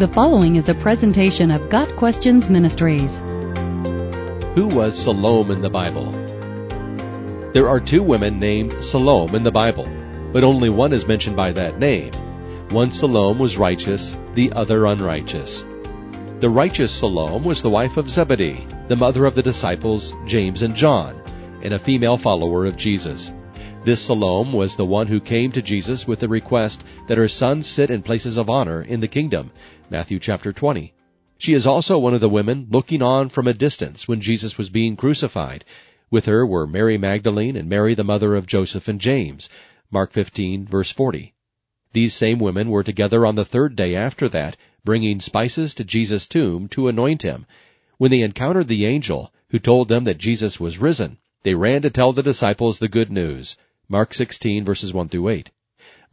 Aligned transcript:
The 0.00 0.08
following 0.08 0.56
is 0.56 0.70
a 0.70 0.74
presentation 0.74 1.50
of 1.50 1.68
Got 1.68 1.94
Questions 1.96 2.48
Ministries. 2.48 3.18
Who 4.54 4.66
was 4.66 4.98
Salome 4.98 5.52
in 5.52 5.60
the 5.60 5.68
Bible? 5.68 6.10
There 7.52 7.68
are 7.68 7.80
two 7.80 8.02
women 8.02 8.40
named 8.40 8.82
Salome 8.82 9.36
in 9.36 9.42
the 9.42 9.52
Bible, 9.52 9.86
but 10.32 10.42
only 10.42 10.70
one 10.70 10.94
is 10.94 11.06
mentioned 11.06 11.36
by 11.36 11.52
that 11.52 11.78
name. 11.78 12.14
One 12.70 12.90
Salome 12.90 13.38
was 13.38 13.58
righteous, 13.58 14.16
the 14.32 14.50
other 14.52 14.86
unrighteous. 14.86 15.66
The 16.38 16.48
righteous 16.48 16.92
Salome 16.92 17.46
was 17.46 17.60
the 17.60 17.68
wife 17.68 17.98
of 17.98 18.08
Zebedee, 18.08 18.66
the 18.88 18.96
mother 18.96 19.26
of 19.26 19.34
the 19.34 19.42
disciples 19.42 20.14
James 20.24 20.62
and 20.62 20.74
John, 20.74 21.20
and 21.60 21.74
a 21.74 21.78
female 21.78 22.16
follower 22.16 22.64
of 22.64 22.78
Jesus. 22.78 23.34
This 23.82 24.02
Salome 24.02 24.52
was 24.52 24.76
the 24.76 24.84
one 24.84 25.06
who 25.06 25.20
came 25.20 25.52
to 25.52 25.62
Jesus 25.62 26.06
with 26.06 26.20
the 26.20 26.28
request 26.28 26.84
that 27.06 27.16
her 27.16 27.28
sons 27.28 27.66
sit 27.66 27.90
in 27.90 28.02
places 28.02 28.36
of 28.36 28.50
honor 28.50 28.82
in 28.82 29.00
the 29.00 29.08
kingdom. 29.08 29.50
Matthew 29.88 30.18
chapter 30.18 30.52
20. 30.52 30.92
She 31.38 31.54
is 31.54 31.66
also 31.66 31.98
one 31.98 32.12
of 32.12 32.20
the 32.20 32.28
women 32.28 32.66
looking 32.70 33.00
on 33.00 33.30
from 33.30 33.48
a 33.48 33.54
distance 33.54 34.06
when 34.06 34.20
Jesus 34.20 34.58
was 34.58 34.68
being 34.68 34.96
crucified. 34.96 35.64
With 36.10 36.26
her 36.26 36.46
were 36.46 36.66
Mary 36.66 36.98
Magdalene 36.98 37.56
and 37.56 37.70
Mary 37.70 37.94
the 37.94 38.04
mother 38.04 38.34
of 38.34 38.46
Joseph 38.46 38.86
and 38.86 39.00
James. 39.00 39.48
Mark 39.90 40.12
15 40.12 40.66
verse 40.66 40.90
40. 40.90 41.32
These 41.94 42.12
same 42.12 42.38
women 42.38 42.68
were 42.68 42.84
together 42.84 43.24
on 43.24 43.34
the 43.34 43.46
third 43.46 43.76
day 43.76 43.96
after 43.96 44.28
that, 44.28 44.58
bringing 44.84 45.20
spices 45.20 45.72
to 45.74 45.84
Jesus' 45.84 46.28
tomb 46.28 46.68
to 46.68 46.88
anoint 46.88 47.22
him. 47.22 47.46
When 47.96 48.10
they 48.10 48.20
encountered 48.20 48.68
the 48.68 48.84
angel, 48.84 49.32
who 49.48 49.58
told 49.58 49.88
them 49.88 50.04
that 50.04 50.18
Jesus 50.18 50.60
was 50.60 50.76
risen, 50.76 51.16
they 51.44 51.54
ran 51.54 51.80
to 51.80 51.88
tell 51.88 52.12
the 52.12 52.22
disciples 52.22 52.78
the 52.78 52.86
good 52.86 53.10
news. 53.10 53.56
Mark 53.92 54.14
16 54.14 54.64
verses 54.64 54.94
1 54.94 55.08
through 55.08 55.28
8. 55.28 55.50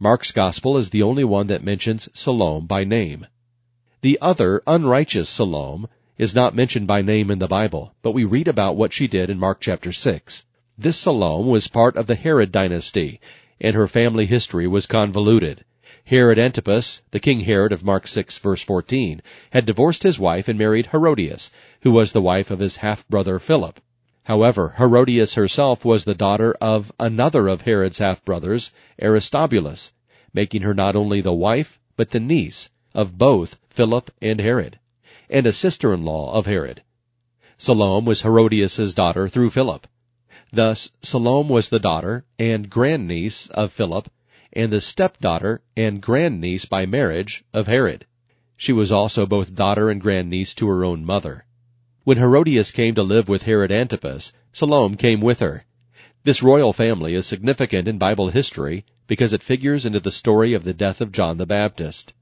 Mark's 0.00 0.32
gospel 0.32 0.76
is 0.76 0.90
the 0.90 1.04
only 1.04 1.22
one 1.22 1.46
that 1.46 1.62
mentions 1.62 2.08
Salome 2.12 2.66
by 2.66 2.82
name. 2.82 3.28
The 4.00 4.18
other, 4.20 4.64
unrighteous 4.66 5.28
Salome, 5.28 5.86
is 6.16 6.34
not 6.34 6.56
mentioned 6.56 6.88
by 6.88 7.02
name 7.02 7.30
in 7.30 7.38
the 7.38 7.46
Bible, 7.46 7.94
but 8.02 8.10
we 8.10 8.24
read 8.24 8.48
about 8.48 8.74
what 8.74 8.92
she 8.92 9.06
did 9.06 9.30
in 9.30 9.38
Mark 9.38 9.60
chapter 9.60 9.92
6. 9.92 10.44
This 10.76 10.96
Salome 10.96 11.48
was 11.48 11.68
part 11.68 11.96
of 11.96 12.08
the 12.08 12.16
Herod 12.16 12.50
dynasty, 12.50 13.20
and 13.60 13.76
her 13.76 13.86
family 13.86 14.26
history 14.26 14.66
was 14.66 14.86
convoluted. 14.86 15.64
Herod 16.04 16.40
Antipas, 16.40 17.02
the 17.12 17.20
King 17.20 17.42
Herod 17.42 17.70
of 17.70 17.84
Mark 17.84 18.08
6 18.08 18.38
verse 18.38 18.62
14, 18.64 19.22
had 19.50 19.66
divorced 19.66 20.02
his 20.02 20.18
wife 20.18 20.48
and 20.48 20.58
married 20.58 20.86
Herodias, 20.86 21.52
who 21.82 21.92
was 21.92 22.10
the 22.10 22.20
wife 22.20 22.50
of 22.50 22.58
his 22.58 22.78
half-brother 22.78 23.38
Philip. 23.38 23.80
However, 24.28 24.74
Herodias 24.76 25.36
herself 25.36 25.86
was 25.86 26.04
the 26.04 26.14
daughter 26.14 26.54
of 26.60 26.92
another 27.00 27.48
of 27.48 27.62
Herod's 27.62 27.96
half-brothers, 27.96 28.70
Aristobulus, 29.00 29.94
making 30.34 30.60
her 30.60 30.74
not 30.74 30.94
only 30.94 31.22
the 31.22 31.32
wife, 31.32 31.80
but 31.96 32.10
the 32.10 32.20
niece 32.20 32.68
of 32.92 33.16
both 33.16 33.58
Philip 33.70 34.10
and 34.20 34.38
Herod, 34.38 34.78
and 35.30 35.46
a 35.46 35.52
sister-in-law 35.54 36.34
of 36.34 36.44
Herod. 36.44 36.82
Salome 37.56 38.06
was 38.06 38.20
Herodias' 38.20 38.92
daughter 38.92 39.30
through 39.30 39.48
Philip. 39.48 39.86
Thus, 40.52 40.92
Salome 41.00 41.50
was 41.50 41.70
the 41.70 41.80
daughter 41.80 42.26
and 42.38 42.68
grandniece 42.68 43.46
of 43.46 43.72
Philip, 43.72 44.10
and 44.52 44.70
the 44.70 44.82
stepdaughter 44.82 45.62
and 45.74 46.02
grandniece 46.02 46.66
by 46.66 46.84
marriage 46.84 47.44
of 47.54 47.66
Herod. 47.66 48.04
She 48.58 48.74
was 48.74 48.92
also 48.92 49.24
both 49.24 49.54
daughter 49.54 49.88
and 49.88 50.02
grandniece 50.02 50.52
to 50.56 50.68
her 50.68 50.84
own 50.84 51.02
mother. 51.02 51.46
When 52.08 52.16
Herodias 52.16 52.70
came 52.70 52.94
to 52.94 53.02
live 53.02 53.28
with 53.28 53.42
Herod 53.42 53.70
Antipas, 53.70 54.32
Salome 54.50 54.96
came 54.96 55.20
with 55.20 55.40
her. 55.40 55.66
This 56.24 56.42
royal 56.42 56.72
family 56.72 57.12
is 57.12 57.26
significant 57.26 57.86
in 57.86 57.98
Bible 57.98 58.30
history 58.30 58.86
because 59.06 59.34
it 59.34 59.42
figures 59.42 59.84
into 59.84 60.00
the 60.00 60.10
story 60.10 60.54
of 60.54 60.64
the 60.64 60.72
death 60.72 61.02
of 61.02 61.12
John 61.12 61.36
the 61.36 61.44
Baptist. 61.44 62.14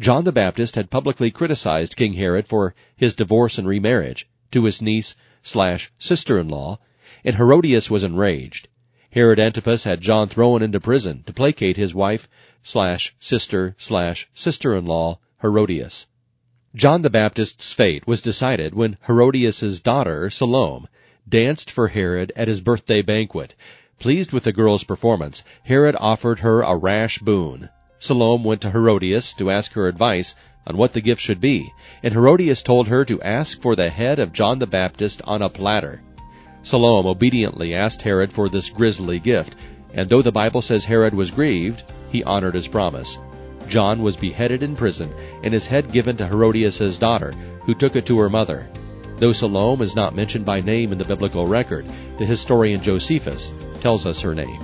John 0.00 0.24
the 0.24 0.32
Baptist 0.32 0.74
had 0.74 0.90
publicly 0.90 1.30
criticized 1.30 1.94
King 1.94 2.14
Herod 2.14 2.48
for 2.48 2.74
his 2.96 3.14
divorce 3.14 3.58
and 3.58 3.68
remarriage 3.68 4.28
to 4.50 4.64
his 4.64 4.82
niece 4.82 5.14
slash 5.40 5.92
sister-in-law, 6.00 6.80
and 7.22 7.36
Herodias 7.36 7.88
was 7.88 8.02
enraged. 8.02 8.66
Herod 9.12 9.38
Antipas 9.38 9.84
had 9.84 10.00
John 10.00 10.26
thrown 10.26 10.64
into 10.64 10.80
prison 10.80 11.22
to 11.28 11.32
placate 11.32 11.76
his 11.76 11.94
wife 11.94 12.28
slash 12.64 13.14
sister 13.20 13.76
slash 13.78 14.28
sister-in-law 14.34 15.20
Herodias. 15.42 16.08
John 16.74 17.02
the 17.02 17.10
Baptist's 17.10 17.74
fate 17.74 18.06
was 18.06 18.22
decided 18.22 18.74
when 18.74 18.96
Herodias' 19.06 19.78
daughter, 19.80 20.30
Salome, 20.30 20.86
danced 21.28 21.70
for 21.70 21.88
Herod 21.88 22.32
at 22.34 22.48
his 22.48 22.62
birthday 22.62 23.02
banquet. 23.02 23.54
Pleased 23.98 24.32
with 24.32 24.44
the 24.44 24.54
girl's 24.54 24.82
performance, 24.82 25.44
Herod 25.64 25.94
offered 26.00 26.40
her 26.40 26.62
a 26.62 26.74
rash 26.74 27.18
boon. 27.18 27.68
Salome 27.98 28.44
went 28.44 28.62
to 28.62 28.70
Herodias 28.70 29.34
to 29.34 29.50
ask 29.50 29.74
her 29.74 29.86
advice 29.86 30.34
on 30.66 30.78
what 30.78 30.94
the 30.94 31.02
gift 31.02 31.20
should 31.20 31.42
be, 31.42 31.70
and 32.02 32.14
Herodias 32.14 32.62
told 32.62 32.88
her 32.88 33.04
to 33.04 33.20
ask 33.20 33.60
for 33.60 33.76
the 33.76 33.90
head 33.90 34.18
of 34.18 34.32
John 34.32 34.58
the 34.58 34.66
Baptist 34.66 35.20
on 35.26 35.42
a 35.42 35.50
platter. 35.50 36.00
Salome 36.62 37.10
obediently 37.10 37.74
asked 37.74 38.00
Herod 38.00 38.32
for 38.32 38.48
this 38.48 38.70
grisly 38.70 39.18
gift, 39.18 39.56
and 39.92 40.08
though 40.08 40.22
the 40.22 40.32
Bible 40.32 40.62
says 40.62 40.86
Herod 40.86 41.12
was 41.12 41.30
grieved, 41.30 41.82
he 42.10 42.24
honored 42.24 42.54
his 42.54 42.66
promise. 42.66 43.18
John 43.72 44.02
was 44.02 44.18
beheaded 44.18 44.62
in 44.62 44.76
prison 44.76 45.10
and 45.42 45.54
his 45.54 45.64
head 45.64 45.92
given 45.92 46.14
to 46.18 46.26
Herodias' 46.26 46.98
daughter, 46.98 47.32
who 47.62 47.72
took 47.72 47.96
it 47.96 48.04
to 48.04 48.18
her 48.18 48.28
mother. 48.28 48.68
Though 49.16 49.32
Salome 49.32 49.82
is 49.82 49.96
not 49.96 50.14
mentioned 50.14 50.44
by 50.44 50.60
name 50.60 50.92
in 50.92 50.98
the 50.98 51.06
biblical 51.06 51.46
record, 51.46 51.86
the 52.18 52.26
historian 52.26 52.82
Josephus 52.82 53.50
tells 53.80 54.04
us 54.04 54.20
her 54.20 54.34
name. 54.34 54.60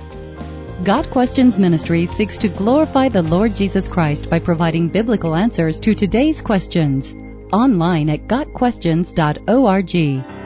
Got 0.83 1.09
Questions 1.09 1.57
Ministry 1.57 2.05
seeks 2.05 2.37
to 2.37 2.49
glorify 2.49 3.09
the 3.09 3.23
Lord 3.23 3.55
Jesus 3.55 3.87
Christ 3.87 4.29
by 4.29 4.37
providing 4.37 4.89
biblical 4.89 5.33
answers 5.33 5.79
to 5.79 5.95
today's 5.95 6.39
questions. 6.39 7.15
Online 7.51 8.09
at 8.09 8.27
GotQuestions.org. 8.27 10.38